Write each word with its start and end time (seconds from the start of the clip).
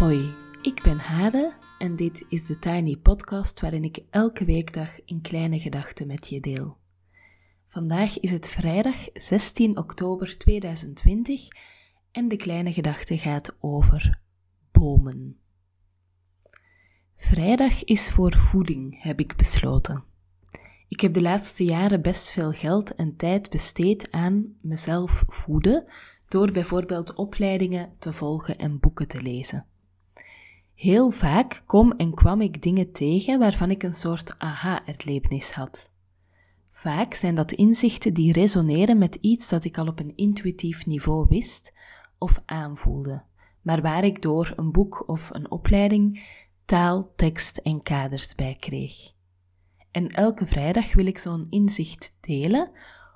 Hoi, 0.00 0.34
ik 0.62 0.82
ben 0.82 0.98
Hade 0.98 1.52
en 1.78 1.96
dit 1.96 2.24
is 2.28 2.46
de 2.46 2.58
Tiny 2.58 2.96
Podcast 2.96 3.60
waarin 3.60 3.84
ik 3.84 3.98
elke 4.10 4.44
weekdag 4.44 4.88
een 5.06 5.20
kleine 5.20 5.58
gedachte 5.58 6.04
met 6.04 6.28
je 6.28 6.40
deel. 6.40 6.76
Vandaag 7.68 8.20
is 8.20 8.30
het 8.30 8.48
vrijdag 8.48 9.08
16 9.14 9.78
oktober 9.78 10.38
2020 10.38 11.48
en 12.12 12.28
de 12.28 12.36
kleine 12.36 12.72
gedachte 12.72 13.18
gaat 13.18 13.56
over 13.60 14.20
bomen. 14.72 15.38
Vrijdag 17.16 17.84
is 17.84 18.10
voor 18.10 18.32
voeding, 18.36 19.02
heb 19.02 19.20
ik 19.20 19.36
besloten. 19.36 20.04
Ik 20.88 21.00
heb 21.00 21.14
de 21.14 21.22
laatste 21.22 21.64
jaren 21.64 22.02
best 22.02 22.30
veel 22.30 22.52
geld 22.52 22.94
en 22.94 23.16
tijd 23.16 23.50
besteed 23.50 24.10
aan 24.10 24.56
mezelf 24.60 25.24
voeden, 25.26 25.84
door 26.28 26.52
bijvoorbeeld 26.52 27.14
opleidingen 27.14 27.92
te 27.98 28.12
volgen 28.12 28.58
en 28.58 28.80
boeken 28.80 29.08
te 29.08 29.22
lezen. 29.22 29.69
Heel 30.80 31.10
vaak 31.10 31.62
kom 31.66 31.92
en 31.92 32.14
kwam 32.14 32.40
ik 32.40 32.62
dingen 32.62 32.92
tegen 32.92 33.38
waarvan 33.38 33.70
ik 33.70 33.82
een 33.82 33.92
soort 33.92 34.38
aha-erlevenis 34.38 35.52
had. 35.52 35.90
Vaak 36.72 37.14
zijn 37.14 37.34
dat 37.34 37.52
inzichten 37.52 38.14
die 38.14 38.32
resoneren 38.32 38.98
met 38.98 39.14
iets 39.14 39.48
dat 39.48 39.64
ik 39.64 39.78
al 39.78 39.86
op 39.86 39.98
een 39.98 40.16
intuïtief 40.16 40.86
niveau 40.86 41.26
wist 41.28 41.72
of 42.18 42.42
aanvoelde, 42.46 43.22
maar 43.62 43.82
waar 43.82 44.04
ik 44.04 44.22
door 44.22 44.52
een 44.56 44.72
boek 44.72 45.08
of 45.08 45.30
een 45.32 45.50
opleiding 45.50 46.22
taal, 46.64 47.12
tekst 47.16 47.56
en 47.56 47.82
kaders 47.82 48.34
bij 48.34 48.56
kreeg. 48.60 49.12
En 49.90 50.08
elke 50.08 50.46
vrijdag 50.46 50.94
wil 50.94 51.06
ik 51.06 51.18
zo'n 51.18 51.46
inzicht 51.50 52.16
delen 52.20 52.70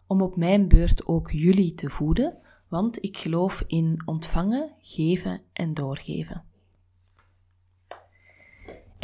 om 0.07 0.23
op 0.23 0.37
mijn 0.37 0.69
beurt 0.69 1.07
ook 1.07 1.31
jullie 1.31 1.75
te 1.75 1.91
voeden, 1.91 2.37
want 2.69 3.05
ik 3.05 3.17
geloof 3.17 3.65
in 3.67 4.03
ontvangen, 4.05 4.73
geven 4.81 5.43
en 5.53 5.75
doorgeven. 5.75 6.53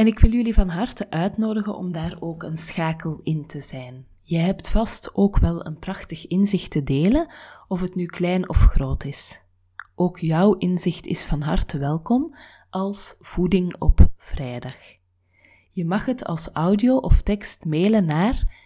En 0.01 0.07
ik 0.07 0.19
wil 0.19 0.31
jullie 0.31 0.55
van 0.55 0.69
harte 0.69 1.11
uitnodigen 1.11 1.77
om 1.77 1.93
daar 1.93 2.17
ook 2.21 2.43
een 2.43 2.59
schakel 2.59 3.21
in 3.23 3.47
te 3.47 3.61
zijn. 3.61 4.07
Je 4.23 4.39
hebt 4.39 4.71
vast 4.71 5.15
ook 5.15 5.39
wel 5.39 5.67
een 5.67 5.79
prachtig 5.79 6.27
inzicht 6.27 6.71
te 6.71 6.83
delen, 6.83 7.33
of 7.69 7.81
het 7.81 7.95
nu 7.95 8.07
klein 8.07 8.49
of 8.49 8.57
groot 8.57 9.05
is. 9.05 9.43
Ook 9.95 10.19
jouw 10.19 10.55
inzicht 10.55 11.07
is 11.07 11.25
van 11.25 11.43
harte 11.43 11.79
welkom 11.79 12.37
als 12.71 13.17
voeding 13.21 13.77
op 13.79 14.09
vrijdag. 14.17 14.77
Je 15.73 15.85
mag 15.85 16.05
het 16.05 16.25
als 16.25 16.51
audio 16.53 16.97
of 16.97 17.23
tekst 17.23 17.65
mailen 17.65 18.05
naar 18.05 18.59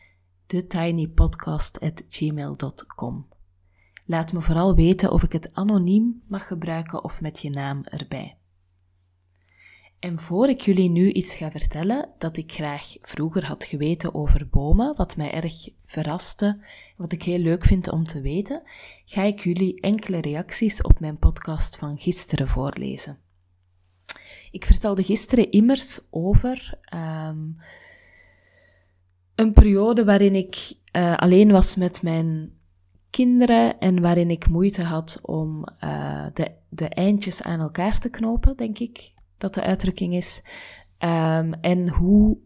thetinypodcast.gmail.com. 0.47 3.27
Laat 4.07 4.33
me 4.33 4.41
vooral 4.41 4.75
weten 4.75 5.13
of 5.13 5.23
ik 5.23 5.33
het 5.33 5.55
anoniem 5.55 6.23
mag 6.29 6.47
gebruiken 6.47 7.05
of 7.05 7.21
met 7.21 7.41
je 7.41 7.51
naam 7.51 7.85
erbij. 7.85 8.37
En 10.05 10.21
voor 10.21 10.49
ik 10.49 10.61
jullie 10.61 10.91
nu 10.91 11.13
iets 11.13 11.37
ga 11.37 11.51
vertellen 11.51 12.09
dat 12.19 12.37
ik 12.37 12.53
graag 12.53 12.97
vroeger 13.01 13.47
had 13.47 13.65
geweten 13.65 14.15
over 14.15 14.49
bomen, 14.51 14.97
wat 14.97 15.17
mij 15.17 15.33
erg 15.33 15.69
verraste, 15.85 16.59
wat 16.97 17.13
ik 17.13 17.23
heel 17.23 17.39
leuk 17.39 17.65
vind 17.65 17.91
om 17.91 18.07
te 18.07 18.21
weten, 18.21 18.63
ga 19.05 19.23
ik 19.23 19.41
jullie 19.41 19.81
enkele 19.81 20.21
reacties 20.21 20.83
op 20.83 21.01
mijn 21.01 21.19
podcast 21.19 21.77
van 21.77 21.99
gisteren 21.99 22.49
voorlezen. 22.49 23.19
Ik 24.51 24.65
vertelde 24.65 25.03
gisteren 25.03 25.51
immers 25.51 26.01
over 26.11 26.79
um, 26.95 27.57
een 29.35 29.53
periode 29.53 30.05
waarin 30.05 30.35
ik 30.35 30.73
uh, 30.97 31.17
alleen 31.17 31.53
was 31.53 31.77
met 31.77 32.03
mijn 32.03 32.53
kinderen 33.11 33.79
en 33.79 34.01
waarin 34.01 34.31
ik 34.31 34.49
moeite 34.49 34.85
had 34.85 35.19
om 35.23 35.65
uh, 35.85 36.27
de, 36.35 36.51
de 36.69 36.89
eindjes 36.89 37.43
aan 37.43 37.61
elkaar 37.61 37.99
te 37.99 38.11
knopen, 38.11 38.57
denk 38.57 38.79
ik 38.79 39.13
dat 39.39 39.55
de 39.55 39.63
uitdrukking 39.63 40.15
is. 40.15 40.43
Um, 40.99 41.55
en 41.55 41.89
hoe 41.89 42.39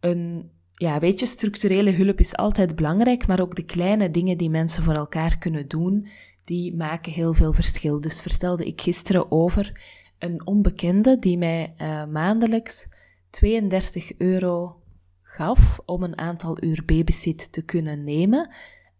een, 0.00 0.50
ja, 0.72 0.98
weet 0.98 1.20
je, 1.20 1.26
structurele 1.26 1.90
hulp 1.90 2.20
is 2.20 2.36
altijd 2.36 2.76
belangrijk, 2.76 3.26
maar 3.26 3.40
ook 3.40 3.56
de 3.56 3.64
kleine 3.64 4.10
dingen 4.10 4.38
die 4.38 4.50
mensen 4.50 4.82
voor 4.82 4.94
elkaar 4.94 5.38
kunnen 5.38 5.68
doen, 5.68 6.08
die 6.44 6.76
maken 6.76 7.12
heel 7.12 7.32
veel 7.32 7.52
verschil. 7.52 8.00
Dus 8.00 8.20
vertelde 8.20 8.64
ik 8.64 8.80
gisteren 8.80 9.30
over 9.30 9.80
een 10.18 10.46
onbekende 10.46 11.18
die 11.18 11.38
mij 11.38 11.74
uh, 11.78 12.06
maandelijks 12.06 12.88
32 13.30 14.18
euro 14.18 14.80
gaf 15.22 15.78
om 15.84 16.02
een 16.02 16.18
aantal 16.18 16.64
uur 16.64 16.82
babysit 16.86 17.52
te 17.52 17.64
kunnen 17.64 18.04
nemen, 18.04 18.50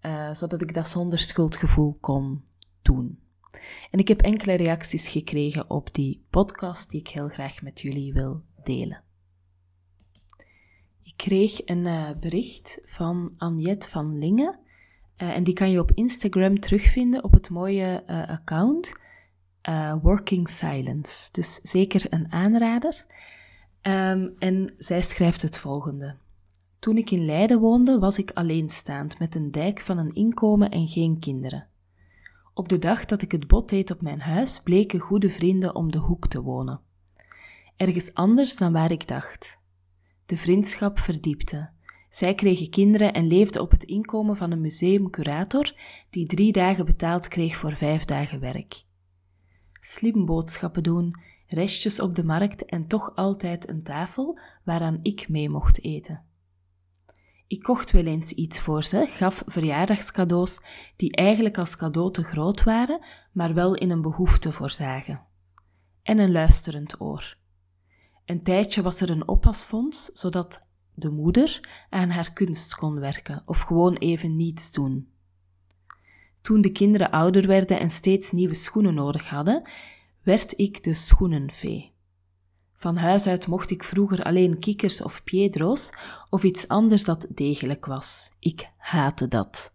uh, 0.03 0.33
zodat 0.33 0.63
ik 0.63 0.75
dat 0.75 0.89
zonder 0.89 1.19
schuldgevoel 1.19 1.97
kon 2.01 2.45
doen. 2.83 3.19
En 3.91 3.99
ik 3.99 4.09
heb 4.09 4.23
enkele 4.23 4.55
reacties 4.55 5.09
gekregen 5.09 5.71
op 5.71 5.95
die 5.95 6.25
podcast 6.31 6.91
die 6.91 7.01
ik 7.01 7.09
heel 7.09 7.29
graag 7.29 7.63
met 7.63 7.81
jullie 7.81 8.13
wil 8.13 8.43
delen. 8.65 9.03
Ik 11.03 11.17
kreeg 11.17 11.61
een 11.65 11.87
uh, 11.87 12.11
bericht 12.21 12.81
van 12.85 13.35
Anjet 13.37 13.89
van 13.89 14.19
Lingen. 14.19 14.59
Uh, 15.19 15.29
en 15.29 15.45
die 15.45 15.55
kan 15.55 15.71
je 15.71 15.81
op 15.81 15.91
Instagram 15.95 16.59
terugvinden 16.59 17.25
op 17.25 17.33
het 17.33 17.51
mooie 17.51 18.05
uh, 18.07 18.29
account 18.29 18.93
Working 20.03 20.49
Silence. 20.49 21.33
Dus 21.33 21.55
zeker 21.55 22.13
een 22.13 22.33
aanrader. 22.33 23.07
Um, 23.83 24.35
en 24.39 24.75
zij 24.79 25.03
schrijft 25.03 25.43
het 25.43 25.59
volgende. 25.59 26.17
Toen 26.79 26.97
ik 26.97 27.11
in 27.11 27.25
Leiden 27.25 27.61
woonde, 27.61 27.99
was 27.99 28.19
ik 28.19 28.31
alleenstaand 28.31 29.19
met 29.19 29.35
een 29.35 29.51
dijk 29.51 29.81
van 29.81 29.99
een 29.99 30.15
inkomen 30.15 30.71
en 30.71 30.89
geen 30.89 31.19
kinderen. 31.19 31.69
Op 32.59 32.69
de 32.69 32.79
dag 32.79 33.05
dat 33.05 33.23
ik 33.23 33.33
het 33.33 33.47
bot 33.47 33.69
deed 33.69 33.91
op 33.91 34.03
mijn 34.03 34.21
huis, 34.21 34.61
bleken 34.61 35.01
goede 35.01 35.31
vrienden 35.31 35.75
om 35.75 35.91
de 35.91 35.99
hoek 35.99 36.29
te 36.29 36.43
wonen. 36.43 36.81
Ergens 37.77 38.15
anders 38.15 38.57
dan 38.57 38.73
waar 38.73 38.91
ik 38.91 39.09
dacht. 39.09 39.59
De 40.27 40.37
vriendschap 40.37 40.99
verdiepte. 40.99 41.71
Zij 42.09 42.35
kregen 42.35 42.71
kinderen 42.71 43.13
en 43.13 43.27
leefden 43.27 43.63
op 43.63 43.71
het 43.71 43.85
inkomen 43.85 44.37
van 44.37 44.51
een 44.51 44.61
museumcurator 44.61 45.73
die 46.11 46.27
drie 46.27 46.53
dagen 46.53 46.87
betaald 46.87 47.29
kreeg 47.29 47.57
voor 47.57 47.77
vijf 47.77 48.05
dagen 48.05 48.41
werk. 48.41 48.85
Slim 49.81 50.27
boodschappen 50.27 50.83
doen, 50.83 51.15
restjes 51.47 52.01
op 52.01 52.15
de 52.15 52.25
markt 52.25 52.65
en 52.65 52.87
toch 52.87 53.17
altijd 53.17 53.69
een 53.69 53.83
tafel 53.83 54.39
waaraan 54.65 54.99
ik 55.03 55.29
mee 55.29 55.49
mocht 55.49 55.85
eten. 55.85 56.26
Ik 57.49 57.63
kocht 57.63 57.91
wel 57.91 58.05
eens 58.07 58.33
iets 58.33 58.61
voor 58.61 58.85
ze, 58.85 59.07
gaf 59.07 59.43
verjaardagscadeaus 59.47 60.61
die 60.97 61.13
eigenlijk 61.13 61.59
als 61.59 61.77
cadeau 61.77 62.13
te 62.13 62.23
groot 62.23 62.63
waren, 62.63 63.05
maar 63.33 63.55
wel 63.55 63.75
in 63.75 63.91
een 63.91 64.03
behoefte 64.03 64.53
voorzagen. 64.53 65.21
En 66.03 66.19
een 66.19 66.33
luisterend 66.33 67.01
oor. 67.01 67.37
Een 68.25 68.43
tijdje 68.43 68.83
was 68.83 69.01
er 69.01 69.11
een 69.11 69.29
oppasfonds, 69.29 70.05
zodat 70.13 70.67
de 70.95 71.11
moeder 71.11 71.61
aan 71.91 72.11
haar 72.11 72.33
kunst 72.33 72.75
kon 72.75 73.01
werken 73.01 73.43
of 73.47 73.61
gewoon 73.61 73.95
even 73.95 74.37
niets 74.37 74.73
doen. 74.73 75.09
Toen 76.41 76.61
de 76.61 76.73
kinderen 76.73 77.11
ouder 77.11 77.47
werden 77.47 77.81
en 77.81 77.91
steeds 77.91 78.31
nieuwe 78.31 78.55
schoenen 78.55 78.95
nodig 78.95 79.29
hadden, 79.29 79.71
werd 80.23 80.59
ik 80.59 80.83
de 80.85 80.95
schoenenvee. 80.95 81.96
Van 82.77 82.97
huis 82.97 83.27
uit 83.27 83.47
mocht 83.47 83.71
ik 83.71 83.85
vroeger 83.85 84.23
alleen 84.23 84.59
kikkers 84.59 85.03
of 85.03 85.25
piedro's 85.25 85.93
of 86.31 86.43
iets 86.43 86.69
anders 86.69 87.05
dat 87.05 87.27
degelijk 87.31 87.87
was. 87.87 88.31
Ik 88.39 88.71
haatte 88.77 89.29
dat. 89.29 89.75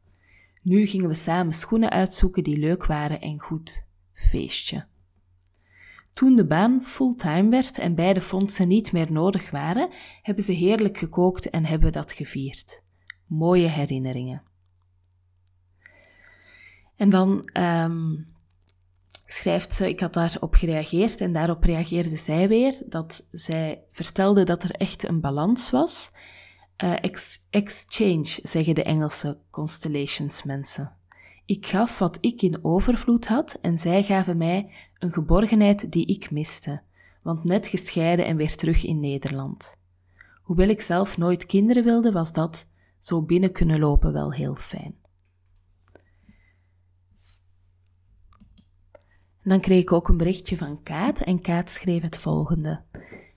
Nu 0.61 0.85
gingen 0.85 1.07
we 1.07 1.13
samen 1.13 1.53
schoenen 1.53 1.89
uitzoeken 1.89 2.43
die 2.43 2.57
leuk 2.57 2.85
waren 2.85 3.21
en 3.21 3.39
goed. 3.39 3.87
Feestje. 4.13 4.85
Toen 6.13 6.35
de 6.35 6.45
baan 6.45 6.83
fulltime 6.83 7.49
werd 7.49 7.77
en 7.77 7.95
beide 7.95 8.21
fondsen 8.21 8.67
niet 8.67 8.91
meer 8.91 9.11
nodig 9.11 9.51
waren, 9.51 9.89
hebben 10.21 10.43
ze 10.43 10.53
heerlijk 10.53 10.97
gekookt 10.97 11.49
en 11.49 11.65
hebben 11.65 11.87
we 11.87 11.93
dat 11.93 12.13
gevierd. 12.13 12.83
Mooie 13.25 13.69
herinneringen. 13.69 14.43
En 16.95 17.09
dan 17.09 17.49
um, 17.53 18.30
schrijft 19.33 19.75
ze, 19.75 19.89
ik 19.89 19.99
had 19.99 20.13
daarop 20.13 20.53
gereageerd 20.53 21.21
en 21.21 21.33
daarop 21.33 21.63
reageerde 21.63 22.17
zij 22.17 22.47
weer 22.47 22.81
dat 22.85 23.27
zij 23.31 23.83
vertelde 23.91 24.43
dat 24.43 24.63
er 24.63 24.71
echt 24.71 25.07
een 25.07 25.21
balans 25.21 25.69
was. 25.69 26.11
Ex 26.77 27.45
exchange, 27.49 28.39
zeggen 28.41 28.75
de 28.75 28.83
Engelse 28.83 29.37
constellations 29.49 30.43
mensen. 30.43 30.91
Ik 31.45 31.67
gaf 31.67 31.99
wat 31.99 32.17
ik 32.21 32.41
in 32.41 32.59
overvloed 32.61 33.27
had 33.27 33.57
en 33.61 33.77
zij 33.77 34.03
gaven 34.03 34.37
mij 34.37 34.71
een 34.99 35.13
geborgenheid 35.13 35.91
die 35.91 36.05
ik 36.05 36.31
miste, 36.31 36.81
want 37.21 37.43
net 37.43 37.67
gescheiden 37.67 38.25
en 38.25 38.35
weer 38.35 38.55
terug 38.55 38.85
in 38.85 38.99
Nederland. 38.99 39.79
Hoewel 40.43 40.67
ik 40.67 40.81
zelf 40.81 41.17
nooit 41.17 41.45
kinderen 41.45 41.83
wilde, 41.83 42.11
was 42.11 42.33
dat 42.33 42.69
zo 42.99 43.21
binnen 43.21 43.51
kunnen 43.51 43.79
lopen 43.79 44.13
wel 44.13 44.33
heel 44.33 44.55
fijn. 44.55 45.00
Dan 49.43 49.59
kreeg 49.59 49.81
ik 49.81 49.91
ook 49.91 50.07
een 50.07 50.17
berichtje 50.17 50.57
van 50.57 50.83
Kaat 50.83 51.21
en 51.21 51.41
Kaat 51.41 51.69
schreef 51.69 52.01
het 52.01 52.17
volgende. 52.17 52.81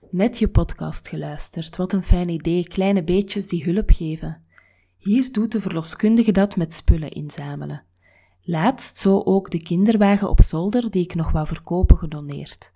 Net 0.09 0.37
je 0.37 0.47
podcast 0.47 1.07
geluisterd, 1.07 1.75
wat 1.75 1.93
een 1.93 2.03
fijn 2.03 2.29
idee, 2.29 2.67
kleine 2.67 3.03
beetjes 3.03 3.47
die 3.47 3.63
hulp 3.63 3.89
geven. 3.89 4.41
Hier 4.97 5.31
doet 5.31 5.51
de 5.51 5.61
verloskundige 5.61 6.31
dat 6.31 6.55
met 6.55 6.73
spullen 6.73 7.11
inzamelen. 7.11 7.83
Laatst 8.41 8.97
zo 8.97 9.21
ook 9.23 9.51
de 9.51 9.61
kinderwagen 9.61 10.29
op 10.29 10.41
zolder 10.41 10.91
die 10.91 11.03
ik 11.03 11.15
nog 11.15 11.31
wou 11.31 11.47
verkopen 11.47 11.97
gedoneerd. 11.97 12.73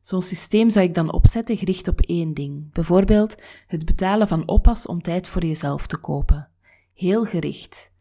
Zo'n 0.00 0.22
systeem 0.22 0.70
zou 0.70 0.84
ik 0.84 0.94
dan 0.94 1.12
opzetten 1.12 1.56
gericht 1.56 1.88
op 1.88 2.00
één 2.00 2.34
ding. 2.34 2.72
Bijvoorbeeld 2.72 3.36
het 3.66 3.84
betalen 3.84 4.28
van 4.28 4.48
oppas 4.48 4.86
om 4.86 5.02
tijd 5.02 5.28
voor 5.28 5.44
jezelf 5.44 5.86
te 5.86 5.96
kopen. 5.96 6.48
Heel 6.94 7.24
gericht. 7.24 7.92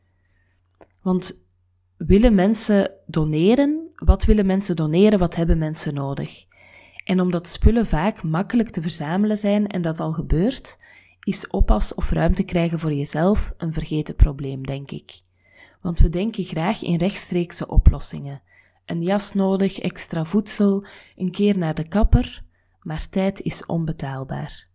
Want 1.01 1.45
willen 1.97 2.35
mensen 2.35 2.91
doneren? 3.05 3.86
Wat 3.97 4.25
willen 4.25 4.45
mensen 4.45 4.75
doneren? 4.75 5.19
Wat 5.19 5.35
hebben 5.35 5.57
mensen 5.57 5.93
nodig? 5.93 6.45
En 7.03 7.19
omdat 7.19 7.47
spullen 7.47 7.85
vaak 7.85 8.23
makkelijk 8.23 8.69
te 8.69 8.81
verzamelen 8.81 9.37
zijn 9.37 9.67
en 9.67 9.81
dat 9.81 9.99
al 9.99 10.11
gebeurt, 10.13 10.77
is 11.23 11.47
oppas 11.47 11.93
of 11.93 12.11
ruimte 12.11 12.43
krijgen 12.43 12.79
voor 12.79 12.93
jezelf 12.93 13.53
een 13.57 13.73
vergeten 13.73 14.15
probleem, 14.15 14.65
denk 14.65 14.91
ik. 14.91 15.21
Want 15.81 15.99
we 15.99 16.09
denken 16.09 16.43
graag 16.43 16.81
in 16.81 16.97
rechtstreekse 16.97 17.67
oplossingen. 17.67 18.41
Een 18.85 19.01
jas 19.01 19.33
nodig, 19.33 19.79
extra 19.79 20.25
voedsel, 20.25 20.85
een 21.15 21.31
keer 21.31 21.57
naar 21.57 21.73
de 21.73 21.87
kapper, 21.87 22.43
maar 22.81 23.09
tijd 23.09 23.41
is 23.41 23.65
onbetaalbaar. 23.65 24.67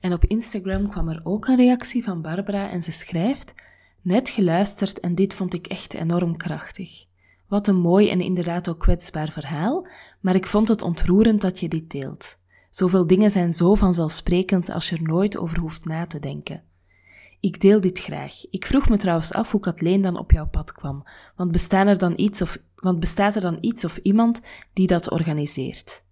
En 0.00 0.12
op 0.12 0.24
Instagram 0.24 0.88
kwam 0.90 1.08
er 1.08 1.20
ook 1.24 1.46
een 1.46 1.56
reactie 1.56 2.04
van 2.04 2.22
Barbara 2.22 2.70
en 2.70 2.82
ze 2.82 2.92
schrijft: 2.92 3.54
Net 4.02 4.28
geluisterd 4.28 5.00
en 5.00 5.14
dit 5.14 5.34
vond 5.34 5.54
ik 5.54 5.66
echt 5.66 5.94
enorm 5.94 6.36
krachtig. 6.36 7.04
Wat 7.48 7.66
een 7.66 7.80
mooi 7.80 8.10
en 8.10 8.20
inderdaad 8.20 8.68
ook 8.68 8.78
kwetsbaar 8.78 9.30
verhaal, 9.32 9.86
maar 10.20 10.34
ik 10.34 10.46
vond 10.46 10.68
het 10.68 10.82
ontroerend 10.82 11.40
dat 11.40 11.60
je 11.60 11.68
dit 11.68 11.90
deelt. 11.90 12.38
Zoveel 12.70 13.06
dingen 13.06 13.30
zijn 13.30 13.52
zo 13.52 13.74
vanzelfsprekend 13.74 14.70
als 14.70 14.88
je 14.88 14.96
er 14.96 15.02
nooit 15.02 15.36
over 15.36 15.58
hoeft 15.58 15.84
na 15.84 16.06
te 16.06 16.18
denken. 16.18 16.62
Ik 17.40 17.60
deel 17.60 17.80
dit 17.80 17.98
graag. 17.98 18.50
Ik 18.50 18.66
vroeg 18.66 18.88
me 18.88 18.96
trouwens 18.96 19.32
af 19.32 19.50
hoe 19.50 19.60
Kathleen 19.60 20.02
dan 20.02 20.18
op 20.18 20.30
jouw 20.30 20.48
pad 20.48 20.72
kwam, 20.72 21.04
want, 21.36 21.52
bestaan 21.52 21.86
er 21.86 21.98
dan 21.98 22.12
iets 22.16 22.42
of, 22.42 22.58
want 22.74 23.00
bestaat 23.00 23.34
er 23.34 23.40
dan 23.40 23.58
iets 23.60 23.84
of 23.84 23.96
iemand 23.96 24.40
die 24.72 24.86
dat 24.86 25.10
organiseert? 25.10 26.04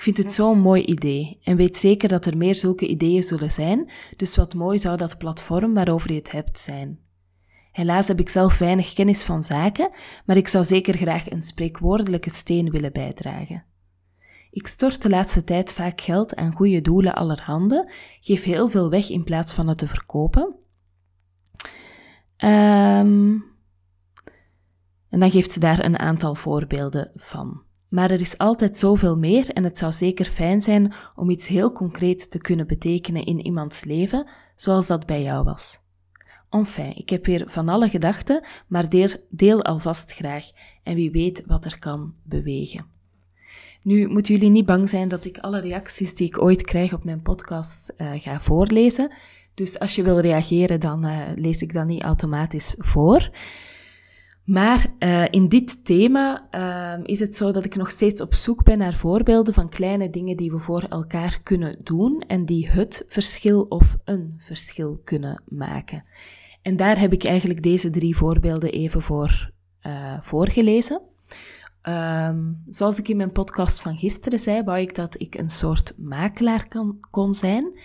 Ik 0.00 0.06
vind 0.06 0.18
het 0.18 0.32
zo'n 0.32 0.60
mooi 0.60 0.82
idee 0.82 1.38
en 1.42 1.56
weet 1.56 1.76
zeker 1.76 2.08
dat 2.08 2.26
er 2.26 2.36
meer 2.36 2.54
zulke 2.54 2.86
ideeën 2.86 3.22
zullen 3.22 3.50
zijn, 3.50 3.90
dus 4.16 4.36
wat 4.36 4.54
mooi 4.54 4.78
zou 4.78 4.96
dat 4.96 5.18
platform 5.18 5.74
waarover 5.74 6.12
je 6.12 6.18
het 6.18 6.30
hebt 6.30 6.58
zijn. 6.58 6.98
Helaas 7.72 8.08
heb 8.08 8.20
ik 8.20 8.28
zelf 8.28 8.58
weinig 8.58 8.92
kennis 8.92 9.24
van 9.24 9.42
zaken, 9.42 9.90
maar 10.24 10.36
ik 10.36 10.48
zou 10.48 10.64
zeker 10.64 10.96
graag 10.96 11.30
een 11.30 11.42
spreekwoordelijke 11.42 12.30
steen 12.30 12.70
willen 12.70 12.92
bijdragen. 12.92 13.64
Ik 14.50 14.66
stort 14.66 15.02
de 15.02 15.08
laatste 15.08 15.44
tijd 15.44 15.72
vaak 15.72 16.00
geld 16.00 16.36
aan 16.36 16.52
goede 16.52 16.80
doelen 16.80 17.14
allerhande, 17.14 17.92
geef 18.20 18.44
heel 18.44 18.68
veel 18.68 18.90
weg 18.90 19.10
in 19.10 19.24
plaats 19.24 19.52
van 19.52 19.68
het 19.68 19.78
te 19.78 19.86
verkopen. 19.86 20.54
Um, 22.36 23.44
en 25.08 25.20
dan 25.20 25.30
geeft 25.30 25.52
ze 25.52 25.60
daar 25.60 25.84
een 25.84 25.98
aantal 25.98 26.34
voorbeelden 26.34 27.10
van. 27.14 27.68
Maar 27.90 28.10
er 28.10 28.20
is 28.20 28.38
altijd 28.38 28.76
zoveel 28.76 29.16
meer 29.16 29.50
en 29.50 29.64
het 29.64 29.78
zou 29.78 29.92
zeker 29.92 30.24
fijn 30.24 30.60
zijn 30.60 30.94
om 31.14 31.30
iets 31.30 31.48
heel 31.48 31.72
concreet 31.72 32.30
te 32.30 32.38
kunnen 32.38 32.66
betekenen 32.66 33.24
in 33.24 33.44
iemands 33.44 33.84
leven, 33.84 34.26
zoals 34.56 34.86
dat 34.86 35.06
bij 35.06 35.22
jou 35.22 35.44
was. 35.44 35.78
Enfin, 36.50 36.96
ik 36.96 37.10
heb 37.10 37.26
weer 37.26 37.44
van 37.46 37.68
alle 37.68 37.88
gedachten, 37.88 38.44
maar 38.66 38.88
deel, 39.30 39.64
alvast 39.64 40.12
graag 40.12 40.44
en 40.82 40.94
wie 40.94 41.10
weet 41.10 41.42
wat 41.46 41.64
er 41.64 41.78
kan 41.78 42.14
bewegen. 42.22 42.86
Nu 43.82 44.08
moeten 44.08 44.34
jullie 44.34 44.50
niet 44.50 44.66
bang 44.66 44.88
zijn 44.88 45.08
dat 45.08 45.24
ik 45.24 45.38
alle 45.38 45.60
reacties 45.60 46.14
die 46.14 46.26
ik 46.26 46.42
ooit 46.42 46.62
krijg 46.62 46.92
op 46.92 47.04
mijn 47.04 47.22
podcast 47.22 47.94
uh, 47.96 48.12
ga 48.14 48.40
voorlezen. 48.40 49.12
Dus 49.54 49.78
als 49.78 49.94
je 49.94 50.02
wil 50.02 50.20
reageren, 50.20 50.80
dan 50.80 51.06
uh, 51.06 51.28
lees 51.34 51.62
ik 51.62 51.72
dat 51.72 51.86
niet 51.86 52.02
automatisch 52.02 52.74
voor. 52.78 53.30
Maar 54.44 54.89
uh, 55.00 55.26
in 55.30 55.48
dit 55.48 55.84
thema 55.84 56.48
is 57.02 57.20
het 57.20 57.36
zo 57.36 57.52
dat 57.52 57.64
ik 57.64 57.76
nog 57.76 57.90
steeds 57.90 58.20
op 58.20 58.34
zoek 58.34 58.64
ben 58.64 58.78
naar 58.78 58.94
voorbeelden 58.94 59.54
van 59.54 59.68
kleine 59.68 60.10
dingen 60.10 60.36
die 60.36 60.50
we 60.50 60.58
voor 60.58 60.82
elkaar 60.82 61.40
kunnen 61.42 61.76
doen 61.82 62.24
en 62.26 62.44
die 62.44 62.68
het 62.68 63.04
verschil 63.08 63.62
of 63.62 63.96
een 64.04 64.34
verschil 64.38 65.00
kunnen 65.04 65.42
maken. 65.48 66.04
En 66.62 66.76
daar 66.76 66.98
heb 66.98 67.12
ik 67.12 67.24
eigenlijk 67.24 67.62
deze 67.62 67.90
drie 67.90 68.16
voorbeelden 68.16 68.72
even 68.72 69.02
voor 69.02 69.50
voorgelezen. 70.20 71.00
Um, 71.82 72.62
zoals 72.68 72.98
ik 72.98 73.08
in 73.08 73.16
mijn 73.16 73.32
podcast 73.32 73.82
van 73.82 73.98
gisteren 73.98 74.38
zei, 74.38 74.62
wou 74.62 74.80
ik 74.80 74.94
dat 74.94 75.20
ik 75.20 75.34
een 75.34 75.50
soort 75.50 75.94
makelaar 75.98 76.68
kan, 76.68 76.98
kon 77.10 77.34
zijn. 77.34 77.78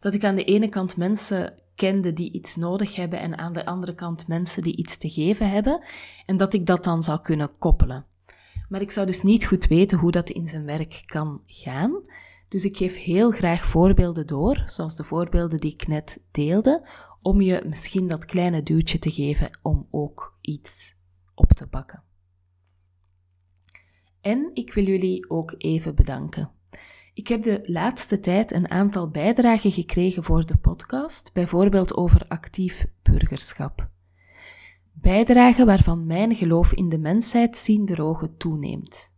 Dat 0.00 0.14
ik 0.14 0.24
aan 0.24 0.34
de 0.34 0.44
ene 0.44 0.68
kant 0.68 0.96
mensen 0.96 1.54
kende 1.82 2.12
die 2.12 2.32
iets 2.32 2.56
nodig 2.56 2.96
hebben 2.96 3.20
en 3.20 3.38
aan 3.38 3.52
de 3.52 3.64
andere 3.64 3.94
kant 3.94 4.28
mensen 4.28 4.62
die 4.62 4.76
iets 4.76 4.96
te 4.96 5.10
geven 5.10 5.50
hebben. 5.50 5.84
En 6.26 6.36
dat 6.36 6.54
ik 6.54 6.66
dat 6.66 6.84
dan 6.84 7.02
zou 7.02 7.20
kunnen 7.20 7.58
koppelen. 7.58 8.06
Maar 8.68 8.80
ik 8.80 8.90
zou 8.90 9.06
dus 9.06 9.22
niet 9.22 9.46
goed 9.46 9.66
weten 9.66 9.98
hoe 9.98 10.10
dat 10.10 10.30
in 10.30 10.46
zijn 10.46 10.64
werk 10.64 11.02
kan 11.06 11.42
gaan. 11.46 12.02
Dus 12.48 12.64
ik 12.64 12.76
geef 12.76 12.96
heel 12.96 13.30
graag 13.30 13.64
voorbeelden 13.64 14.26
door, 14.26 14.62
zoals 14.66 14.96
de 14.96 15.04
voorbeelden 15.04 15.58
die 15.58 15.72
ik 15.72 15.86
net 15.86 16.20
deelde, 16.30 16.88
om 17.22 17.40
je 17.40 17.62
misschien 17.66 18.08
dat 18.08 18.24
kleine 18.24 18.62
duwtje 18.62 18.98
te 18.98 19.10
geven 19.10 19.58
om 19.62 19.86
ook 19.90 20.38
iets 20.40 20.94
op 21.34 21.48
te 21.48 21.66
pakken. 21.66 22.02
En 24.20 24.50
ik 24.54 24.72
wil 24.74 24.84
jullie 24.84 25.30
ook 25.30 25.54
even 25.58 25.94
bedanken. 25.94 26.50
Ik 27.14 27.28
heb 27.28 27.42
de 27.42 27.62
laatste 27.64 28.20
tijd 28.20 28.52
een 28.52 28.70
aantal 28.70 29.08
bijdragen 29.08 29.72
gekregen 29.72 30.24
voor 30.24 30.46
de 30.46 30.56
podcast, 30.56 31.30
bijvoorbeeld 31.32 31.96
over 31.96 32.24
actief 32.28 32.86
burgerschap. 33.02 33.88
Bijdragen 34.92 35.66
waarvan 35.66 36.06
mijn 36.06 36.34
geloof 36.34 36.72
in 36.72 36.88
de 36.88 36.98
mensheid 36.98 37.56
zienderogen 37.56 38.36
toeneemt. 38.36 39.14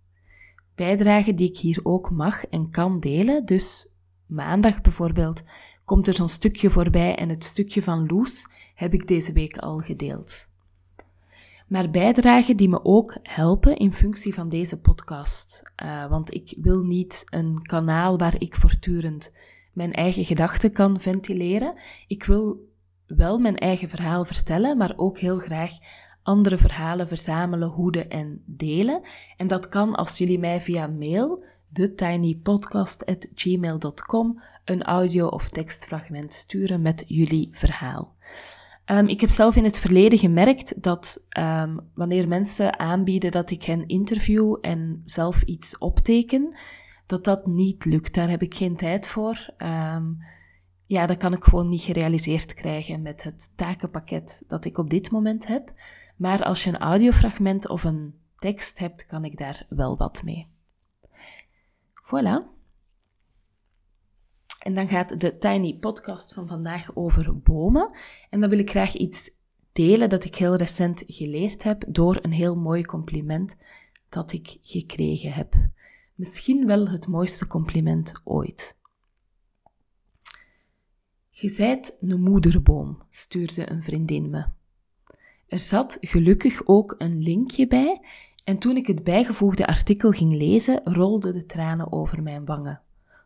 Bijdragen 0.75 1.37
die 1.37 1.49
ik 1.49 1.59
hier 1.59 1.81
ook 1.83 2.11
mag 2.11 2.47
en 2.47 2.71
kan 2.71 3.01
delen, 3.01 3.45
dus 3.45 3.95
maandag 4.27 4.81
bijvoorbeeld 4.81 5.43
komt 5.85 6.07
er 6.07 6.15
zo'n 6.15 6.29
stukje 6.29 6.71
voorbij 6.71 7.15
en 7.15 7.29
het 7.29 7.45
stukje 7.45 7.83
van 7.83 8.07
Loes 8.07 8.47
heb 8.75 8.95
ik 8.95 9.07
deze 9.07 9.33
week 9.33 9.59
al 9.59 9.79
gedeeld 9.79 10.53
maar 11.67 11.91
bijdragen 11.91 12.57
die 12.57 12.69
me 12.69 12.85
ook 12.85 13.17
helpen 13.23 13.77
in 13.77 13.93
functie 13.93 14.35
van 14.35 14.49
deze 14.49 14.81
podcast. 14.81 15.73
Uh, 15.83 16.09
want 16.09 16.35
ik 16.35 16.55
wil 16.61 16.83
niet 16.83 17.25
een 17.31 17.63
kanaal 17.63 18.19
waar 18.19 18.35
ik 18.39 18.55
voortdurend 18.55 19.35
mijn 19.73 19.93
eigen 19.93 20.25
gedachten 20.25 20.73
kan 20.73 21.01
ventileren. 21.01 21.75
Ik 22.07 22.25
wil 22.25 22.73
wel 23.07 23.39
mijn 23.39 23.57
eigen 23.57 23.89
verhaal 23.89 24.25
vertellen, 24.25 24.77
maar 24.77 24.93
ook 24.97 25.19
heel 25.19 25.39
graag 25.39 25.71
andere 26.23 26.59
verhalen 26.59 27.09
verzamelen, 27.09 27.69
hoeden 27.69 28.11
en 28.11 28.43
delen. 28.47 29.03
En 29.37 29.47
dat 29.47 29.69
kan 29.69 29.95
als 29.95 30.19
jullie 30.19 30.39
mij 30.39 30.61
via 30.61 30.87
mail, 30.87 31.45
thetinypodcast.gmail.com, 31.73 34.43
een 34.65 34.83
audio- 34.83 35.27
of 35.27 35.49
tekstfragment 35.49 36.33
sturen 36.33 36.83
met 36.83 37.05
jullie 37.07 37.49
verhaal. 37.53 38.15
Um, 38.87 39.07
ik 39.07 39.21
heb 39.21 39.31
zelf 39.31 39.57
in 39.57 39.65
het 39.65 39.79
verleden 39.79 40.19
gemerkt 40.19 40.83
dat 40.83 41.25
um, 41.39 41.91
wanneer 41.95 42.29
mensen 42.29 42.79
aanbieden 42.79 43.31
dat 43.31 43.51
ik 43.51 43.63
hen 43.63 43.87
interview 43.87 44.57
en 44.61 45.03
zelf 45.05 45.43
iets 45.43 45.79
opteken, 45.79 46.57
dat 47.07 47.25
dat 47.25 47.47
niet 47.47 47.85
lukt. 47.85 48.15
Daar 48.15 48.29
heb 48.29 48.43
ik 48.43 48.55
geen 48.55 48.77
tijd 48.77 49.09
voor. 49.09 49.55
Um, 49.59 50.19
ja, 50.87 51.07
dat 51.07 51.17
kan 51.17 51.33
ik 51.33 51.45
gewoon 51.45 51.69
niet 51.69 51.83
gerealiseerd 51.83 52.55
krijgen 52.55 53.03
met 53.03 53.23
het 53.23 53.57
takenpakket 53.57 54.45
dat 54.49 54.65
ik 54.65 54.79
op 54.79 54.91
dit 54.91 55.11
moment 55.11 55.47
heb. 55.47 55.73
Maar 56.17 56.43
als 56.43 56.65
je 56.65 56.71
een 56.71 56.79
audiofragment 56.79 57.69
of 57.69 57.85
een 57.85 58.15
tekst 58.37 58.79
hebt, 58.79 59.07
kan 59.07 59.25
ik 59.25 59.39
daar 59.39 59.67
wel 59.69 59.97
wat 59.97 60.23
mee. 60.25 60.49
Voilà. 62.03 62.54
En 64.65 64.75
dan 64.75 64.89
gaat 64.89 65.21
de 65.21 65.39
Tiny 65.39 65.77
Podcast 65.77 66.33
van 66.33 66.47
vandaag 66.47 66.97
over 66.97 67.39
bomen. 67.39 67.91
En 68.31 68.41
dan 68.41 68.51
wil 68.51 68.59
ik 68.59 68.71
graag 68.71 68.95
iets 68.95 69.31
delen 69.73 70.09
dat 70.09 70.25
ik 70.25 70.37
heel 70.37 70.57
recent 70.57 71.03
geleerd 71.07 71.63
heb 71.63 71.85
door 71.89 72.19
een 72.23 72.33
heel 72.33 72.57
mooi 72.57 72.85
compliment 72.85 73.57
dat 74.09 74.33
ik 74.33 74.59
gekregen 74.63 75.33
heb. 75.33 75.55
Misschien 76.15 76.67
wel 76.67 76.89
het 76.89 77.07
mooiste 77.07 77.47
compliment 77.47 78.13
ooit. 78.25 78.77
Je 81.31 81.49
zijt 81.49 81.97
een 82.01 82.21
moederboom, 82.21 83.03
stuurde 83.09 83.71
een 83.71 83.83
vriendin 83.83 84.31
me. 84.31 84.47
Er 85.47 85.59
zat 85.59 85.99
gelukkig 86.01 86.67
ook 86.67 86.95
een 86.99 87.19
linkje 87.19 87.67
bij, 87.67 88.01
en 88.45 88.59
toen 88.59 88.77
ik 88.77 88.87
het 88.87 89.05
bijgevoegde 89.05 89.67
artikel 89.67 90.11
ging 90.11 90.35
lezen, 90.35 90.81
rolden 90.85 91.35
de 91.35 91.47
tranen 91.47 91.93
over 91.93 92.23
mijn 92.23 92.45
wangen. 92.45 92.81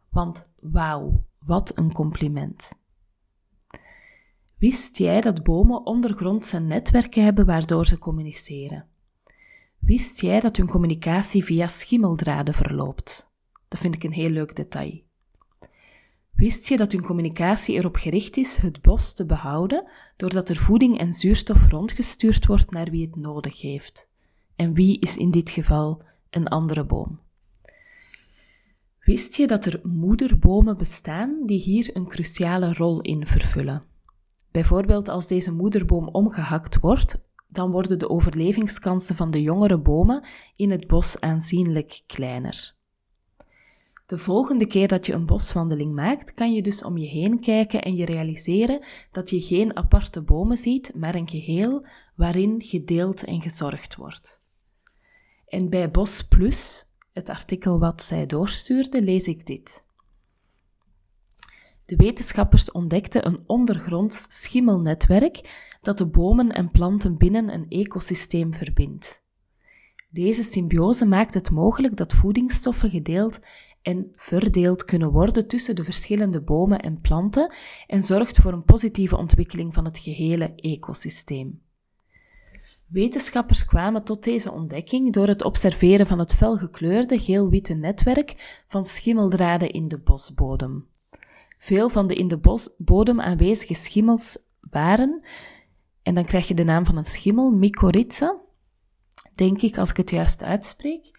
Want 0.08 0.48
wauw, 0.60 1.26
wat 1.38 1.76
een 1.76 1.92
compliment. 1.92 2.72
Wist 4.58 4.98
jij 4.98 5.20
dat 5.20 5.42
bomen 5.42 5.86
ondergrondse 5.86 6.58
netwerken 6.58 7.24
hebben 7.24 7.46
waardoor 7.46 7.86
ze 7.86 7.98
communiceren? 7.98 8.86
Wist 9.78 10.20
jij 10.20 10.40
dat 10.40 10.56
hun 10.56 10.68
communicatie 10.68 11.44
via 11.44 11.66
schimmeldraden 11.66 12.54
verloopt? 12.54 13.30
Dat 13.68 13.80
vind 13.80 13.94
ik 13.94 14.04
een 14.04 14.12
heel 14.12 14.30
leuk 14.30 14.56
detail. 14.56 15.02
Wist 16.30 16.68
je 16.68 16.76
dat 16.76 16.92
hun 16.92 17.02
communicatie 17.02 17.74
erop 17.74 17.96
gericht 17.96 18.36
is 18.36 18.56
het 18.56 18.82
bos 18.82 19.14
te 19.14 19.26
behouden, 19.26 19.90
doordat 20.16 20.48
er 20.48 20.56
voeding 20.56 20.98
en 20.98 21.12
zuurstof 21.12 21.68
rondgestuurd 21.68 22.46
wordt 22.46 22.70
naar 22.70 22.90
wie 22.90 23.06
het 23.06 23.16
nodig 23.16 23.60
heeft? 23.60 24.08
En 24.56 24.74
wie 24.74 25.00
is 25.00 25.16
in 25.16 25.30
dit 25.30 25.50
geval 25.50 26.02
een 26.30 26.48
andere 26.48 26.84
boom? 26.84 27.20
Wist 29.08 29.34
je 29.34 29.46
dat 29.46 29.64
er 29.64 29.80
moederbomen 29.82 30.76
bestaan 30.76 31.46
die 31.46 31.60
hier 31.60 31.96
een 31.96 32.08
cruciale 32.08 32.72
rol 32.72 33.00
in 33.00 33.26
vervullen? 33.26 33.82
Bijvoorbeeld 34.50 35.08
als 35.08 35.26
deze 35.26 35.52
moederboom 35.52 36.08
omgehakt 36.08 36.80
wordt, 36.80 37.20
dan 37.46 37.70
worden 37.70 37.98
de 37.98 38.08
overlevingskansen 38.08 39.16
van 39.16 39.30
de 39.30 39.42
jongere 39.42 39.78
bomen 39.78 40.26
in 40.56 40.70
het 40.70 40.86
bos 40.86 41.20
aanzienlijk 41.20 42.02
kleiner. 42.06 42.74
De 44.06 44.18
volgende 44.18 44.66
keer 44.66 44.88
dat 44.88 45.06
je 45.06 45.12
een 45.12 45.26
boswandeling 45.26 45.94
maakt, 45.94 46.34
kan 46.34 46.52
je 46.52 46.62
dus 46.62 46.84
om 46.84 46.98
je 46.98 47.06
heen 47.06 47.40
kijken 47.40 47.82
en 47.82 47.96
je 47.96 48.04
realiseren 48.04 48.84
dat 49.12 49.30
je 49.30 49.40
geen 49.40 49.76
aparte 49.76 50.20
bomen 50.22 50.56
ziet, 50.56 50.92
maar 50.94 51.14
een 51.14 51.28
geheel 51.28 51.86
waarin 52.14 52.62
gedeeld 52.62 53.24
en 53.24 53.40
gezorgd 53.40 53.96
wordt. 53.96 54.42
En 55.46 55.68
bij 55.68 55.90
Bos 55.90 56.26
Plus, 56.26 56.87
het 57.18 57.28
artikel 57.28 57.78
wat 57.78 58.02
zij 58.02 58.26
doorstuurde, 58.26 59.02
lees 59.02 59.26
ik 59.26 59.46
dit. 59.46 59.84
De 61.84 61.96
wetenschappers 61.96 62.72
ontdekten 62.72 63.26
een 63.26 63.42
ondergronds 63.46 64.26
schimmelnetwerk 64.28 65.66
dat 65.80 65.98
de 65.98 66.06
bomen 66.06 66.50
en 66.50 66.70
planten 66.70 67.16
binnen 67.16 67.48
een 67.48 67.68
ecosysteem 67.68 68.54
verbindt. 68.54 69.22
Deze 70.10 70.42
symbiose 70.42 71.06
maakt 71.06 71.34
het 71.34 71.50
mogelijk 71.50 71.96
dat 71.96 72.12
voedingsstoffen 72.12 72.90
gedeeld 72.90 73.40
en 73.82 74.12
verdeeld 74.14 74.84
kunnen 74.84 75.10
worden 75.10 75.48
tussen 75.48 75.76
de 75.76 75.84
verschillende 75.84 76.40
bomen 76.40 76.78
en 76.78 77.00
planten 77.00 77.54
en 77.86 78.02
zorgt 78.02 78.38
voor 78.38 78.52
een 78.52 78.64
positieve 78.64 79.16
ontwikkeling 79.16 79.74
van 79.74 79.84
het 79.84 79.98
gehele 79.98 80.54
ecosysteem. 80.54 81.60
Wetenschappers 82.88 83.64
kwamen 83.64 84.04
tot 84.04 84.24
deze 84.24 84.52
ontdekking 84.52 85.12
door 85.12 85.26
het 85.26 85.44
observeren 85.44 86.06
van 86.06 86.18
het 86.18 86.34
felgekleurde 86.34 87.18
geel-witte 87.18 87.74
netwerk 87.74 88.62
van 88.68 88.86
schimmeldraden 88.86 89.70
in 89.70 89.88
de 89.88 89.98
bosbodem. 89.98 90.86
Veel 91.58 91.88
van 91.88 92.06
de 92.06 92.14
in 92.14 92.28
de 92.28 92.38
bosbodem 92.38 93.20
aanwezige 93.20 93.74
schimmels 93.74 94.38
waren, 94.70 95.22
en 96.02 96.14
dan 96.14 96.24
krijg 96.24 96.48
je 96.48 96.54
de 96.54 96.64
naam 96.64 96.86
van 96.86 96.96
een 96.96 97.04
schimmel, 97.04 97.50
mycorrhiza, 97.50 98.36
denk 99.34 99.62
ik 99.62 99.78
als 99.78 99.90
ik 99.90 99.96
het 99.96 100.10
juist 100.10 100.42
uitspreek. 100.42 101.10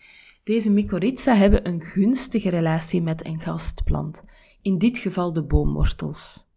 Deze 0.43 0.71
mycorrhiza 0.71 1.35
hebben 1.35 1.67
een 1.67 1.81
gunstige 1.81 2.49
relatie 2.49 3.01
met 3.01 3.25
een 3.25 3.39
gastplant, 3.39 4.23
in 4.61 4.77
dit 4.77 4.97
geval 4.97 5.33
de 5.33 5.43
boomwortels. 5.43 6.47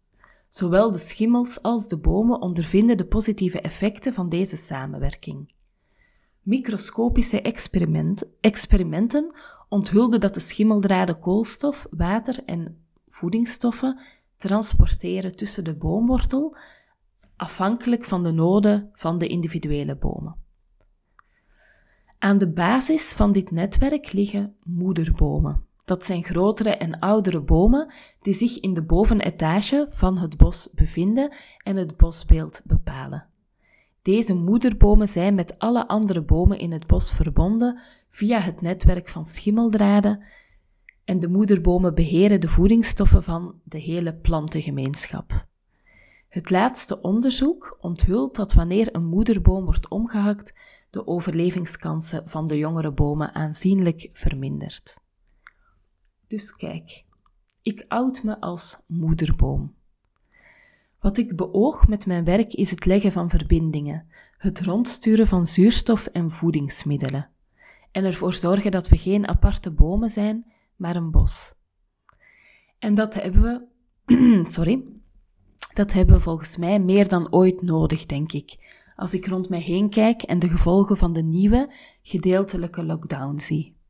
Zowel 0.53 0.91
de 0.91 0.97
schimmels 0.97 1.61
als 1.61 1.87
de 1.87 1.97
bomen 1.97 2.41
ondervinden 2.41 2.97
de 2.97 3.05
positieve 3.05 3.61
effecten 3.61 4.13
van 4.13 4.29
deze 4.29 4.55
samenwerking. 4.55 5.53
Microscopische 6.41 7.41
experiment, 7.41 8.23
experimenten 8.41 9.35
onthulden 9.69 10.19
dat 10.19 10.33
de 10.33 10.39
schimmeldraden 10.39 11.19
koolstof, 11.19 11.87
water 11.89 12.43
en 12.45 12.85
voedingsstoffen 13.07 13.99
transporteren 14.35 15.35
tussen 15.35 15.63
de 15.63 15.75
boomwortel, 15.75 16.57
afhankelijk 17.35 18.05
van 18.05 18.23
de 18.23 18.31
noden 18.31 18.89
van 18.93 19.17
de 19.17 19.27
individuele 19.27 19.95
bomen. 19.95 20.35
Aan 22.19 22.37
de 22.37 22.51
basis 22.51 23.13
van 23.13 23.31
dit 23.31 23.51
netwerk 23.51 24.11
liggen 24.11 24.55
moederbomen. 24.63 25.65
Dat 25.85 26.05
zijn 26.05 26.23
grotere 26.23 26.69
en 26.69 26.99
oudere 26.99 27.41
bomen 27.41 27.93
die 28.21 28.33
zich 28.33 28.59
in 28.59 28.73
de 28.73 28.83
bovenetage 28.83 29.87
van 29.91 30.17
het 30.17 30.37
bos 30.37 30.69
bevinden 30.73 31.33
en 31.63 31.75
het 31.75 31.97
bosbeeld 31.97 32.61
bepalen. 32.63 33.25
Deze 34.01 34.33
moederbomen 34.33 35.07
zijn 35.07 35.35
met 35.35 35.59
alle 35.59 35.87
andere 35.87 36.21
bomen 36.21 36.59
in 36.59 36.71
het 36.71 36.87
bos 36.87 37.13
verbonden 37.13 37.79
via 38.09 38.39
het 38.39 38.61
netwerk 38.61 39.09
van 39.09 39.25
schimmeldraden 39.25 40.23
en 41.05 41.19
de 41.19 41.27
moederbomen 41.27 41.95
beheren 41.95 42.41
de 42.41 42.47
voedingsstoffen 42.47 43.23
van 43.23 43.55
de 43.63 43.77
hele 43.77 44.13
plantengemeenschap. 44.13 45.45
Het 46.29 46.49
laatste 46.49 47.01
onderzoek 47.01 47.77
onthult 47.81 48.35
dat 48.35 48.53
wanneer 48.53 48.95
een 48.95 49.05
moederboom 49.05 49.65
wordt 49.65 49.89
omgehakt, 49.89 50.53
de 50.89 51.07
overlevingskansen 51.07 52.29
van 52.29 52.47
de 52.47 52.57
jongere 52.57 52.91
bomen 52.91 53.35
aanzienlijk 53.35 54.09
vermindert. 54.13 55.01
Dus 56.33 56.55
kijk, 56.55 57.03
ik 57.61 57.85
oud 57.87 58.23
me 58.23 58.41
als 58.41 58.83
moederboom. 58.87 59.75
Wat 60.99 61.17
ik 61.17 61.35
beoog 61.35 61.87
met 61.87 62.05
mijn 62.05 62.23
werk 62.23 62.53
is 62.53 62.71
het 62.71 62.85
leggen 62.85 63.11
van 63.11 63.29
verbindingen, 63.29 64.07
het 64.37 64.61
rondsturen 64.61 65.27
van 65.27 65.45
zuurstof 65.45 66.05
en 66.05 66.31
voedingsmiddelen, 66.31 67.29
en 67.91 68.03
ervoor 68.03 68.33
zorgen 68.33 68.71
dat 68.71 68.87
we 68.89 68.97
geen 68.97 69.27
aparte 69.27 69.71
bomen 69.71 70.09
zijn, 70.09 70.51
maar 70.75 70.95
een 70.95 71.11
bos. 71.11 71.55
En 72.79 72.95
dat 72.95 73.13
hebben 73.13 73.41
we, 74.05 74.45
sorry, 74.55 74.83
dat 75.73 75.91
hebben 75.91 76.15
we 76.15 76.21
volgens 76.21 76.57
mij 76.57 76.79
meer 76.79 77.07
dan 77.07 77.33
ooit 77.33 77.61
nodig, 77.61 78.05
denk 78.05 78.31
ik, 78.31 78.57
als 78.95 79.13
ik 79.13 79.27
rond 79.27 79.49
mij 79.49 79.61
heen 79.61 79.89
kijk 79.89 80.21
en 80.21 80.39
de 80.39 80.49
gevolgen 80.49 80.97
van 80.97 81.13
de 81.13 81.23
nieuwe, 81.23 81.73
gedeeltelijke 82.01 82.83
lockdown 82.83 83.37
zie. 83.39 83.81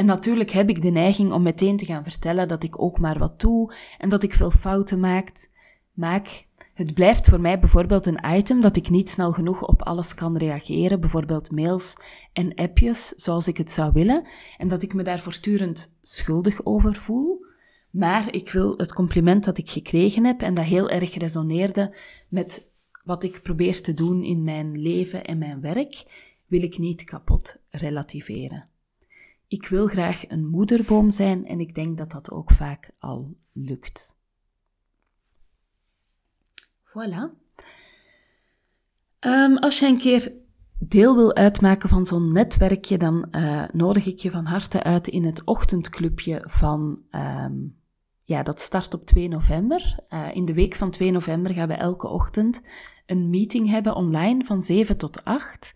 En 0.00 0.06
natuurlijk 0.06 0.50
heb 0.50 0.68
ik 0.68 0.82
de 0.82 0.90
neiging 0.90 1.32
om 1.32 1.42
meteen 1.42 1.76
te 1.76 1.84
gaan 1.84 2.02
vertellen 2.02 2.48
dat 2.48 2.62
ik 2.62 2.82
ook 2.82 2.98
maar 2.98 3.18
wat 3.18 3.40
doe 3.40 3.74
en 3.98 4.08
dat 4.08 4.22
ik 4.22 4.34
veel 4.34 4.50
fouten 4.50 5.00
maak. 5.00 5.48
maak. 5.92 6.46
Het 6.74 6.94
blijft 6.94 7.28
voor 7.28 7.40
mij 7.40 7.58
bijvoorbeeld 7.58 8.06
een 8.06 8.24
item 8.36 8.60
dat 8.60 8.76
ik 8.76 8.90
niet 8.90 9.08
snel 9.08 9.32
genoeg 9.32 9.62
op 9.62 9.82
alles 9.82 10.14
kan 10.14 10.36
reageren, 10.36 11.00
bijvoorbeeld 11.00 11.50
mails 11.50 11.96
en 12.32 12.54
appjes 12.54 13.08
zoals 13.08 13.48
ik 13.48 13.56
het 13.56 13.70
zou 13.70 13.92
willen, 13.92 14.26
en 14.58 14.68
dat 14.68 14.82
ik 14.82 14.94
me 14.94 15.02
daar 15.02 15.20
voortdurend 15.20 15.96
schuldig 16.02 16.64
over 16.64 16.96
voel. 16.96 17.44
Maar 17.90 18.34
ik 18.34 18.50
wil 18.50 18.74
het 18.76 18.92
compliment 18.92 19.44
dat 19.44 19.58
ik 19.58 19.70
gekregen 19.70 20.24
heb 20.24 20.40
en 20.40 20.54
dat 20.54 20.64
heel 20.64 20.90
erg 20.90 21.14
resoneerde 21.14 21.96
met 22.28 22.70
wat 23.04 23.24
ik 23.24 23.42
probeer 23.42 23.82
te 23.82 23.94
doen 23.94 24.22
in 24.22 24.44
mijn 24.44 24.80
leven 24.80 25.24
en 25.24 25.38
mijn 25.38 25.60
werk, 25.60 26.04
wil 26.46 26.62
ik 26.62 26.78
niet 26.78 27.04
kapot 27.04 27.60
relativeren. 27.70 28.69
Ik 29.50 29.66
wil 29.66 29.86
graag 29.86 30.28
een 30.28 30.46
moederboom 30.46 31.10
zijn 31.10 31.46
en 31.46 31.60
ik 31.60 31.74
denk 31.74 31.98
dat 31.98 32.10
dat 32.10 32.30
ook 32.30 32.50
vaak 32.50 32.90
al 32.98 33.36
lukt. 33.52 34.18
Voilà. 36.84 37.30
Um, 39.20 39.56
als 39.58 39.78
je 39.78 39.86
een 39.86 39.98
keer 39.98 40.32
deel 40.78 41.14
wil 41.14 41.34
uitmaken 41.34 41.88
van 41.88 42.04
zo'n 42.04 42.32
netwerkje, 42.32 42.98
dan 42.98 43.28
uh, 43.30 43.64
nodig 43.72 44.06
ik 44.06 44.18
je 44.18 44.30
van 44.30 44.44
harte 44.44 44.82
uit 44.82 45.08
in 45.08 45.24
het 45.24 45.44
ochtendclubje 45.44 46.42
van. 46.46 47.02
Um, 47.10 47.78
ja, 48.24 48.42
dat 48.42 48.60
start 48.60 48.94
op 48.94 49.06
2 49.06 49.28
november. 49.28 49.98
Uh, 50.08 50.34
in 50.34 50.44
de 50.44 50.54
week 50.54 50.74
van 50.74 50.90
2 50.90 51.10
november 51.10 51.52
gaan 51.52 51.68
we 51.68 51.74
elke 51.74 52.08
ochtend 52.08 52.62
een 53.06 53.30
meeting 53.30 53.70
hebben 53.70 53.94
online 53.94 54.44
van 54.44 54.62
7 54.62 54.96
tot 54.96 55.24
8. 55.24 55.74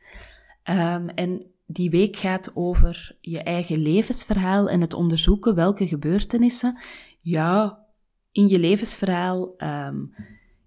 Um, 0.64 0.76
ehm, 0.76 1.09
en 1.09 1.53
die 1.66 1.90
week 1.90 2.16
gaat 2.16 2.50
over 2.54 3.16
je 3.21 3.42
eigen 3.42 3.78
levensverhaal 3.78 4.68
en 4.68 4.80
het 4.80 4.94
onderzoeken 4.94 5.54
welke 5.54 5.87
gebeurtenissen 5.87 6.78
ja, 7.21 7.85
in 8.33 8.49
je 8.49 8.59
levensverhaal 8.59 9.54
um, 9.59 10.14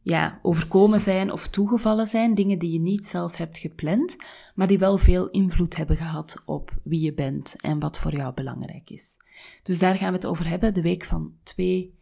ja, 0.01 0.39
overkomen 0.42 1.00
zijn 1.00 1.32
of 1.32 1.48
toegevallen 1.48 2.08
zijn. 2.08 2.36
Dingen 2.36 2.60
die 2.60 2.72
je 2.72 2.80
niet 2.80 3.06
zelf 3.06 3.36
hebt 3.36 3.58
gepland, 3.58 4.16
maar 4.56 4.68
die 4.68 4.80
wel 4.80 4.98
veel 4.98 5.30
invloed 5.30 5.75
hebben 5.75 5.98
gehad 5.98 6.44
op 6.46 6.77
wie 6.84 7.01
je 7.01 7.13
bent 7.13 7.62
en 7.62 7.80
wat 7.80 8.00
voor 8.00 8.16
jou 8.16 8.34
belangrijk 8.34 8.89
is. 8.89 9.18
Dus 9.63 9.80
daar 9.80 9.96
gaan 9.96 10.10
we 10.10 10.16
het 10.16 10.25
over 10.25 10.48
hebben, 10.48 10.74
de 10.74 10.82
week 10.82 11.06
van 11.06 11.34
2 11.44 12.00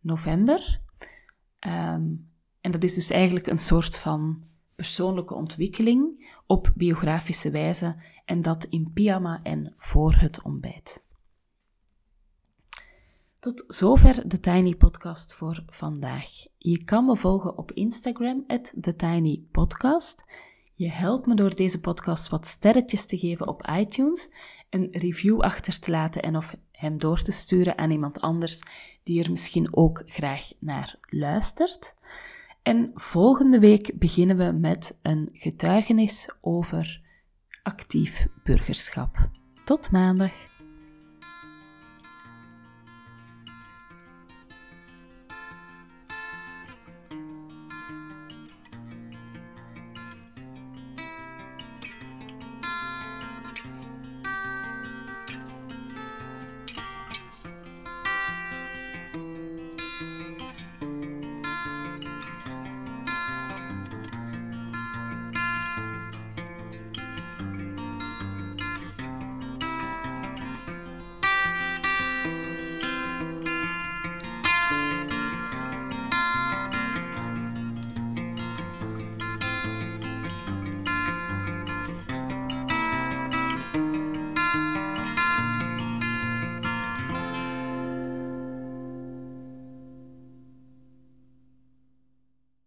november. 0.00 0.80
Um, 1.66 2.30
en 2.60 2.70
dat 2.70 2.82
is 2.82 2.94
dus 2.94 3.10
eigenlijk 3.10 3.46
een 3.46 3.58
soort 3.58 3.96
van 3.96 4.40
persoonlijke 4.82 5.34
ontwikkeling 5.34 6.30
op 6.46 6.72
biografische 6.74 7.50
wijze 7.50 7.96
en 8.24 8.42
dat 8.42 8.64
in 8.64 8.90
pyjama 8.94 9.40
en 9.42 9.74
voor 9.78 10.14
het 10.14 10.42
ontbijt. 10.42 11.04
Tot 13.38 13.64
zover 13.68 14.28
de 14.28 14.40
Tiny 14.40 14.74
Podcast 14.74 15.34
voor 15.34 15.64
vandaag. 15.66 16.26
Je 16.58 16.84
kan 16.84 17.04
me 17.04 17.16
volgen 17.16 17.58
op 17.58 17.72
Instagram, 17.72 18.46
TheTinyPodcast. 18.80 20.24
Je 20.74 20.90
helpt 20.90 21.26
me 21.26 21.34
door 21.34 21.54
deze 21.54 21.80
podcast 21.80 22.28
wat 22.28 22.46
sterretjes 22.46 23.06
te 23.06 23.18
geven 23.18 23.48
op 23.48 23.66
iTunes, 23.66 24.32
een 24.70 24.88
review 24.90 25.40
achter 25.40 25.78
te 25.78 25.90
laten 25.90 26.22
en 26.22 26.36
of 26.36 26.56
hem 26.72 26.98
door 26.98 27.22
te 27.22 27.32
sturen 27.32 27.78
aan 27.78 27.90
iemand 27.90 28.20
anders 28.20 28.60
die 29.02 29.22
er 29.24 29.30
misschien 29.30 29.76
ook 29.76 30.02
graag 30.06 30.52
naar 30.58 30.98
luistert. 31.00 31.94
En 32.62 32.90
volgende 32.94 33.58
week 33.58 33.98
beginnen 33.98 34.36
we 34.36 34.52
met 34.52 34.98
een 35.02 35.28
getuigenis 35.32 36.28
over 36.40 37.00
actief 37.62 38.26
burgerschap. 38.44 39.30
Tot 39.64 39.90
maandag. 39.90 40.51